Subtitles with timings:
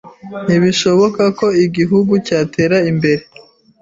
[0.45, 3.23] Ntibishoboka ko igihugu cyatera imbere